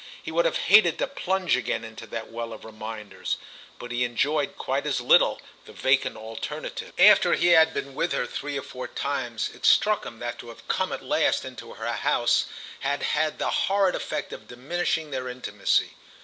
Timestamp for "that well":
2.07-2.53